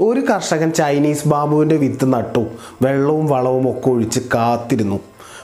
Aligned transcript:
ഒരു 0.00 0.20
കർഷകൻ 0.20 0.70
ചൈനീസ് 0.70 1.28
ബാമ്പുവിന്റെ 1.28 1.76
വിത്ത് 1.76 2.12
നട്ടു. 2.12 2.46
വെള്ളവും 2.82 3.26
വളവും 3.26 3.70
ഒക്കെ 3.70 3.90
ഒഴിച്ച് 3.90 4.20
കാത്തിരുന്നു. 4.34 5.00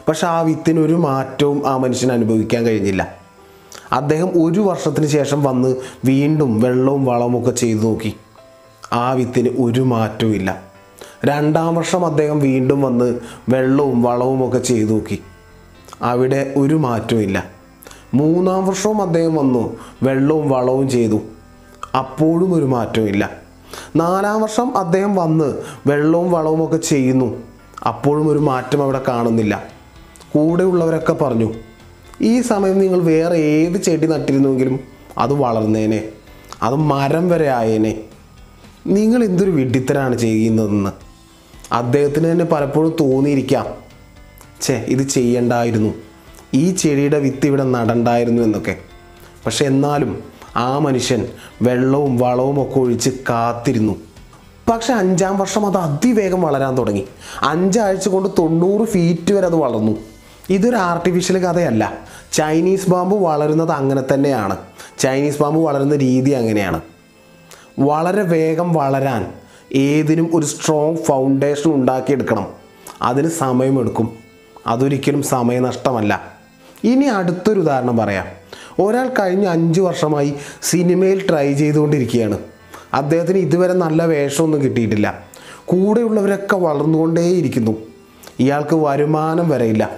പക്ഷെ 0.09 0.27
ആ 0.27 0.41
വിത്തിന് 0.41 0.81
ഒരു 0.81 0.93
മാറ്റവും 0.93 1.63
ആ 1.67 1.77
മനുഷ്യന് 1.77 2.13
അനുഭവിക്കാൻ 2.13 2.67
കഴിഞ്ഞില്ല. 2.67 3.15
അദ്ദേഹം 3.93 4.45
ഒരു 4.45 4.61
വർഷത്തിന് 4.61 5.07
ശേഷം 5.07 5.43
വന്ന് 5.43 5.77
വീണ്ടും 6.05 6.61
വെള്ളവും 6.61 7.05
വളവും 7.05 7.39
ഒക്കെ 7.39 7.51
ചെയ്തു 7.51 7.79
നോക്കി. 7.79 8.17
ആ 8.93 9.13
വിത്തിന് 9.13 9.49
ഒരു 9.59 9.81
മാറ്റവും 9.81 10.35
ഇല്ല. 10.35 10.63
രണ്ടാം 11.25 11.75
വർഷം 11.75 12.07
അദ്ദേഹം 12.07 12.39
വീണ്ടും 12.41 12.83
വന്ന് 12.83 13.19
വെള്ളവും 13.49 14.03
വളവും 14.03 14.49
ഒക്കെ 14.49 14.59
ചെയ്തു 14.59 14.91
നോക്കി. 14.91 15.23
അവിടെ 16.03 16.55
ഒരു 16.57 16.75
മാറ്റവും 16.75 17.21
ഇല്ല. 17.21 17.51
മൂന്നാം 18.15 18.67
വർഷവും 18.67 19.03
അദ്ദേഹം 19.03 19.35
വന്നു 19.35 19.77
വെള്ളവും 20.03 20.51
വളവും 20.51 20.91
ചെയ്തു. 20.91 21.21
അപ്പോഴും 21.99 22.55
ഒരു 22.55 22.65
മാറ്റവും 22.65 23.09
നാലാം 23.97 24.43
വർഷം 24.43 24.79
അദ്ദേഹം 24.79 25.17
വന്ന് 25.17 25.63
വെള്ളവും 25.87 26.33
വളവും 26.33 26.65
ഒക്കെ 26.65 26.77
ചെയ്യുന്നു. 26.77 27.43
അപ്പോഴും 27.89 28.29
ഒരു 28.29 28.39
മാറ്റം 28.39 28.83
അവിടെ 28.83 29.03
കാണുന്നില്ല. 29.09 29.65
കൂടെയുള്ളവരൊക്കെ 30.35 31.13
പറഞ്ഞു 31.13 31.55
ഈ 32.21 32.41
സമയം 32.41 32.79
നിങ്ങൾ 32.79 33.01
വേറെ 33.03 33.37
ഏത് 33.37 33.83
ചെടി 33.83 34.07
നട്ടിരുന്നുവെങ്കിലും 34.07 34.81
അത് 35.19 35.33
വളർന്നേനെ 35.33 36.09
അത് 36.63 36.75
മരം 36.75 37.29
വരെ 37.29 37.49
ആയേനെ. 37.49 38.01
നിങ്ങൾ 38.87 39.25
എന്തൊരു 39.25 39.51
വിഡിത്തരാണ് 39.51 40.19
ചെയ്യുന്നതെന്ന്. 40.19 40.91
അദ്ദേഹത്തിന് 41.73 42.33
തന്നെ 42.33 42.45
പലപ്പോഴും 42.45 42.97
തോന്നിയിരിക്കാം 43.01 43.67
ഛേ 44.61 44.85
ഇത് 44.89 45.03
ചെയ്യണ്ടായിരുന്നു. 45.03 45.95
ഈ 46.55 46.71
ചെടിയുടെ 46.71 47.19
വിത്ത് 47.19 47.47
ഇവിടെ 47.47 47.65
നടണ്ടായിരുന്നു 47.65 48.43
എന്നൊക്കെ. 48.43 48.77
പക്ഷെ 49.47 49.65
എന്നാലും 49.65 50.23
ആ 50.57 50.79
മനുഷ്യൻ 50.79 51.27
വെള്ളവും 51.63 52.19
വളവും 52.19 52.63
ഒക്കെ 52.63 52.81
ഒഴിച്ച് 52.81 53.11
കാത്തിരുന്നു. 53.11 53.95
പക്ഷെ 54.71 54.93
അഞ്ചാം 54.93 55.39
വർഷം 55.39 55.67
അത് 55.67 55.77
അതിവേഗം 55.77 56.43
വളരാൻ 56.43 56.79
തുടങ്ങി. 56.79 57.05
അഞ്ചാഴ്ച 57.43 58.09
കൊണ്ട് 58.09 58.29
തൊണ്ണൂറ് 58.39 58.89
ഫീറ്റ് 58.89 59.33
വരെ 59.33 59.47
അത് 59.47 59.55
വളർന്നു. 59.55 59.97
ഇതൊരു 60.51 60.77
ആർട്ടിഫിഷ്യൽ 60.77 61.39
കഥയല്ല. 61.39 61.93
ചൈനീസ് 62.33 62.91
പാമ്പ് 62.91 63.17
വളരുന്നത് 63.17 63.71
അങ്ങനെ 63.71 64.03
തന്നെയാണ്. 64.15 64.57
ചൈനീസ് 64.99 65.39
പാമ്പ് 65.39 65.61
വളരുന്ന 65.61 65.97
രീതി 65.97 66.31
അങ്ങനെയാണ്. 66.31 66.81
വളരെ 67.79 68.23
വേഗം 68.23 68.73
വളരാൻ 68.73 69.33
ഏതിനും 69.75 70.31
ഒരു 70.35 70.47
സ്ട്രോങ് 70.47 70.97
ഫൗണ്ടേഷൻ 70.97 71.75
ഉണ്ടാക്കിയെടുക്കണം. 71.75 72.47
അതിന് 73.03 73.29
സമയമെടുക്കും. 73.29 74.17
അതൊരിക്കലും 74.67 75.23
സമയനഷ്ടമല്ല. 75.23 76.33
ഇനി 76.85 77.05
അടുത്തൊരു 77.05 77.61
ഉദാഹരണം 77.61 77.97
പറയാം. 77.97 78.27
ഒരാൾ 78.81 79.09
കഴിഞ്ഞ 79.09 79.47
അഞ്ച് 79.47 79.81
വർഷമായി 79.81 80.35
സിനിമയിൽ 80.63 81.27
ട്രൈ 81.31 81.55
ചെയ്തുകൊണ്ടിരിക്കുകയാണ്. 81.55 82.39
അദ്ദേഹത്തിന് 82.95 83.39
ഇതുവരെ 83.39 83.73
നല്ല 83.73 84.07
വേഷമൊന്നും 84.07 84.63
കിട്ടിയിട്ടില്ല. 84.63 85.25
കൂടെയുള്ളവരൊക്കെ 85.65 86.57
വളർന്നുകൊണ്ടേയിരിക്കുന്നു. 86.57 87.77
ഇയാൾക്ക് 88.41 88.77
വരുമാനം 88.77 89.49
വരെയില്ല. 89.49 89.91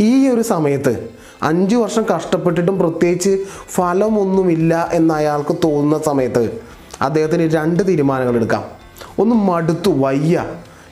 ഈ 0.00 0.28
ഒരു 0.28 0.42
സമയത്ത് 0.42 1.10
അഞ്ച് 1.42 1.76
വർഷം 1.76 2.04
കഷ്ടപ്പെട്ടിട്ടും 2.16 2.78
പ്രത്യേകിച്ച് 2.78 3.44
ഫലമൊന്നുമില്ല 3.68 4.88
എന്ന് 4.92 5.14
അയാൾക്ക് 5.14 5.56
തോന്നുന്ന 5.64 6.04
സമയത്ത് 6.04 6.60
അദ്ദേഹത്തിന് 7.00 7.42
രണ്ട് 7.42 7.86
തീരുമാനങ്ങൾ 7.86 8.36
എടുക്കാം. 8.36 8.64
ഒന്ന് 9.18 9.34
മടുത്തു 9.34 9.90
വയ്യ. 9.90 10.44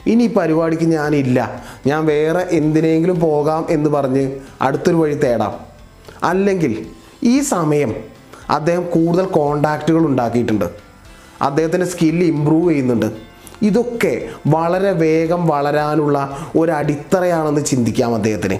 ഇനി 0.07 0.25
ഈ 0.25 0.35
പരിപാടിക്ക് 0.35 0.85
ഞാനില്ല. 0.85 1.65
ഞാൻ 1.87 2.07
വേറെ 2.07 2.47
എന്തിനെങ്കിലും 2.51 3.21
പോകാം 3.21 3.67
എന്ന് 3.71 3.91
പറഞ്ഞ് 3.91 4.31
അടുത്തൊരു 4.63 4.97
വഴി 4.97 5.15
തേടാം. 5.15 5.55
അല്ലെങ്കിൽ 6.23 6.87
ഈ 7.25 7.41
സമയം 7.41 7.95
അദ്ദേഹം 8.51 8.91
കൂടുതൽ 8.91 9.25
കോണ്ടാക്റ്റുകൾ 9.25 10.07
ഉണ്ടാക്കിയിട്ടുണ്ട്. 10.07 10.65
അദ്ദേഹത്തിന്റെ 11.43 11.87
സ്കില്ല് 11.87 12.27
ഇമ്പ്രൂവ് 12.27 12.71
ചെയ്യുന്നുണ്ട്. 12.71 13.07
ഇതൊക്കെ 13.63 14.29
വളരെ 14.47 14.93
വേഗം 14.93 15.47
വളരാനുള്ള 15.47 16.37
ഒരു 16.59 16.73
അടിത്തറയാണെന്ന് 16.73 17.65
ചിന്തിക്കാം 17.65 18.15
അദ്ദേഹത്തിന്. 18.15 18.59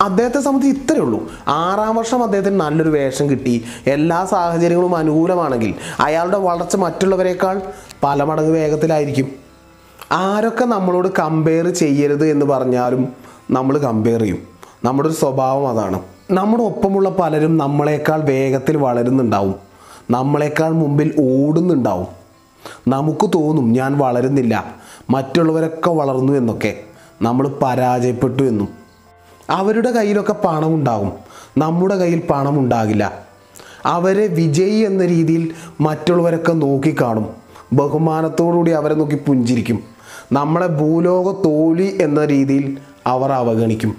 അദ്ദേഹത്തെ 0.00 0.40
സംബന്ധിച്ച് 0.40 0.80
ഇത്രയേ 0.80 1.00
ഉള്ളൂ. 1.00 1.30
ആറാം 1.48 1.96
വർഷം 1.96 2.22
അദ്ദേഹത്തിന് 2.22 2.60
നല്ലൊരു 2.60 2.90
വേഷം 2.90 3.30
കിട്ടി. 3.30 3.64
എല്ലാ 3.86 4.24
സാഹചര്യങ്ങളും 4.24 4.96
അനുകൂലമാണെങ്കിൽ 4.96 5.74
അയാളുടെ 6.00 6.36
വളർച്ച 6.36 6.76
മറ്റുള്ളവരെക്കാൾ 6.76 7.60
പല 8.02 8.24
മടങ്ങ് 8.24 8.52
വേഗത്തിലായിരിക്കും. 8.52 9.32
ആരൊക്കെ 10.12 10.64
നമ്മളോട് 10.64 11.08
കമ്പയർ 11.18 11.68
ചെയ്യരുത് 11.68 12.26
എന്ന് 12.26 12.46
പറഞ്ഞാലും 12.46 13.08
നമ്മൾ 13.50 13.78
കമ്പയർ 13.78 14.20
ചെയ്യും. 14.20 14.38
നമ്മുടെ 14.84 15.08
ഒരു 15.08 15.16
സ്വഭാവം 15.16 15.68
അതാണ്. 15.68 16.00
നമ്മുടെ 16.30 16.62
ഒപ്പമുള്ള 16.62 17.08
പലരും 17.08 17.56
നമ്മളെക്കാൾ 17.56 18.20
വേഗത്തിൽ 18.20 18.76
വളരുന്നുണ്ടാവും. 18.76 19.54
നമ്മളെക്കാൾ 20.10 20.70
മുമ്പിൽ 20.70 21.14
ഓടുന്നുണ്ടാവും. 21.20 22.06
നമുക്ക് 22.88 23.30
തോന്നും 23.34 23.72
ഞാൻ 23.72 23.98
വളരുന്നില്ല. 23.98 24.74
മറ്റുള്ളവരൊക്കെ 25.10 25.90
വളർന്നു 25.90 26.32
എന്നൊക്കെ. 26.32 26.80
നമ്മൾ 27.22 27.58
പരാജയപ്പെട്ടു 27.62 28.42
എന്നും. 28.42 28.68
അവരുടെ 29.50 29.90
കയ്യിലൊക്കെ 29.90 30.32
പണമുണ്ടാകും. 30.32 31.12
നമ്മുടെ 31.58 31.96
കയ്യിൽ 31.96 32.22
പണം 32.30 32.58
ഉണ്ടാകില്ല 32.58 33.12
അവരെ 33.86 34.26
വിജയി 34.26 34.78
എന്ന 34.78 35.06
രീതിയിൽ 35.06 35.54
മറ്റുള്ളവരൊക്കെ 35.80 36.52
നോക്കിക്കാണും. 36.52 37.26
ബഹുമാനത്തോടുകൂടി 37.72 38.70
അവരെ 38.70 38.94
നോക്കി 38.94 39.18
പുഞ്ചിരിക്കും. 39.26 39.78
നമ്മളെ 40.32 40.66
ഭൂലോക 40.66 41.32
തോലി 41.44 41.98
എന്ന 42.00 42.24
രീതിയിൽ 42.24 42.78
അവർ 43.06 43.32
അവഗണിക്കും. 43.32 43.96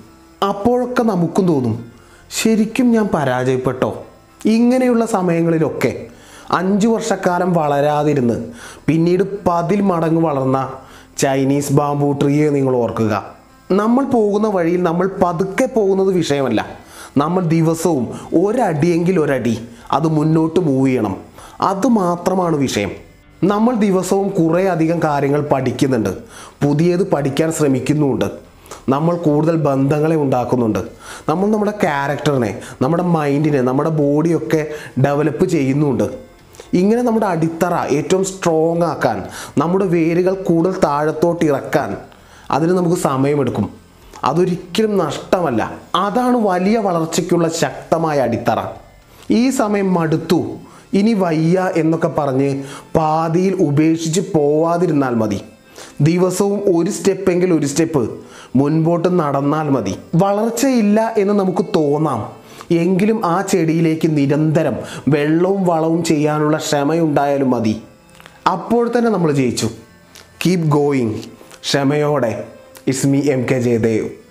അപ്പോഴൊക്കെ 0.49 1.03
നമുക്കും 1.03 1.47
തോന്നും 1.47 1.96
ശരിക്കും 2.31 2.91
ഞാൻ 2.91 3.09
പരാജയപ്പെട്ടോ? 3.13 4.05
ഇങ്ങനെയുള്ള 4.45 5.05
സമയങ്ങളിലൊക്കെ 5.05 6.05
അഞ്ച് 6.51 6.87
വർഷക്കാലം 6.87 7.53
വളരാതിരുന്ന് 7.53 8.47
പിന്നീട് 8.87 9.45
പതിൽ 9.45 9.81
മടങ്ങ് 9.81 10.21
വളർന്ന 10.21 10.69
ചൈനീസ് 11.17 11.73
ബാമ്പു 11.73 12.19
ട്രീയെ 12.23 12.49
നിങ്ങൾ 12.49 12.75
ഓർക്കുക. 12.75 13.33
നമ്മൾ 13.71 14.05
പോകുന്ന 14.05 14.47
വഴിയിൽ 14.47 14.83
നമ്മൾ 14.83 15.09
പതുക്കെ 15.23 15.65
പോകുന്നത് 15.65 16.11
വിഷയമല്ല. 16.11 16.65
നമ്മൾ 17.17 17.43
ദിവസവും 17.43 18.07
ഒരടിയെങ്കിൽ 18.35 19.19
ഒരടി 19.19 19.67
അത് 19.91 20.07
മുന്നോട്ട് 20.07 20.59
മൂവ് 20.59 20.87
ചെയ്യണം. 20.87 21.17
അത് 21.61 21.87
മാത്രമാണ് 21.87 22.55
വിഷയം. 22.55 22.91
നമ്മൾ 23.43 23.75
ദിവസവും 23.75 24.29
കുറേ 24.29 24.65
അധികം 24.65 25.03
കാര്യങ്ങൾ 25.03 25.41
പഠിക്കുന്നുണ്ട്. 25.51 26.09
പുതിയത് 26.63 27.11
പഠിക്കാൻ 27.11 27.51
ശ്രമിക്കുന്നുമുണ്ട്. 27.51 28.46
നമ്മൾ 28.89 29.15
കൂടുതൽ 29.15 29.55
ബന്ധങ്ങളെ 29.55 30.15
ഉണ്ടാക്കുന്നുണ്ട്. 30.15 30.79
നമ്മൾ 31.29 31.47
നമ്മുടെ 31.47 31.71
ക്യാരക്ടറിനെ 31.71 32.61
നമ്മുടെ 32.81 33.03
മൈൻഡിനെ 33.03 33.61
നമ്മുടെ 33.61 33.89
ബോഡിയൊക്കെ 33.89 34.67
ഡെവലപ്പ് 35.05 35.45
ചെയ്യുന്നുണ്ട്. 35.45 36.03
ഇങ്ങനെ 36.73 37.01
നമ്മുടെ 37.01 37.25
അടിത്തറ 37.25 37.73
ഏറ്റവും 37.73 38.25
സ്ട്രോങ് 38.25 38.81
ആക്കാൻ 38.81 39.23
നമ്മുടെ 39.57 39.85
വേരുകൾ 39.85 40.33
കൂടുതൽ 40.33 40.79
താഴത്തോട്ട് 40.79 41.45
ഇറക്കാൻ 41.45 41.97
അതിന് 42.51 42.71
നമുക്ക് 42.71 42.95
സമയമെടുക്കും. 42.95 43.69
അതൊരിക്കലും 44.23 44.97
നഷ്ടമല്ല. 44.97 45.73
അതാണ് 45.95 46.37
വലിയ 46.37 46.77
വളർച്ചയ്ക്കുള്ള 46.77 47.49
ശക്തമായ 47.49 48.19
അടിത്തറ. 48.19 48.63
ഈ 49.31 49.49
സമയം 49.49 49.93
മടുത്തു. 49.93 50.55
ഇനി 50.93 51.13
വയ്യ 51.13 51.71
എന്നൊക്കെ 51.75 52.07
പറഞ്ഞ് 52.07 52.63
പാതിയിൽ 52.95 53.53
ഉപേക്ഷിച്ച് 53.53 54.21
പോവാതിരുന്നാൽ 54.35 55.15
മതി. 55.15 55.41
ദിവസവും 56.01 56.77
ഒരു 56.77 56.91
സ്റ്റെപ്പെങ്കിൽ 56.91 57.53
ഒരു 57.53 57.65
സ്റ്റെപ്പ് 57.65 58.19
മുൻപോട്ട് 58.55 59.19
നടന്നാൽ 59.19 59.69
മതി. 59.69 59.95
വളർച്ചയില്ല 60.15 61.13
എന്ന് 61.17 61.33
നമുക്ക് 61.33 61.65
തോന്നാം. 61.75 62.47
എങ്കിലും 62.71 63.25
ആ 63.25 63.41
ചെടിയിലേക്ക് 63.41 64.17
നിരന്തരം 64.17 64.75
വെള്ളവും 65.07 65.65
വളവും 65.65 66.03
ചെയ്യാനുള്ള 66.03 66.57
ക്ഷമയുണ്ടായാലും 66.57 67.51
മതി. 67.51 67.81
അപ്പോൾ 68.51 68.91
തന്നെ 68.97 69.11
നമ്മൾ 69.11 69.31
ജയിച്ചു. 69.31 69.69
കീപ് 70.45 70.61
ഗോയിങ് 70.61 71.13
ക്ഷമയോടെ. 71.63 72.47
ഇസ്മി 72.87 73.17
എം 73.17 73.45
കെ 73.51 73.59
ജയദേവ് 73.59 74.26